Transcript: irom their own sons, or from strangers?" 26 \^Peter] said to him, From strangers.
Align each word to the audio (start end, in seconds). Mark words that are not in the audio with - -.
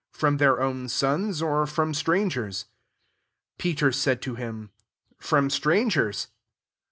irom 0.17 0.39
their 0.39 0.59
own 0.59 0.89
sons, 0.89 1.43
or 1.43 1.67
from 1.67 1.93
strangers?" 1.93 2.65
26 3.59 3.59
\^Peter] 3.83 3.93
said 3.93 4.19
to 4.19 4.33
him, 4.33 4.71
From 5.19 5.51
strangers. 5.51 6.29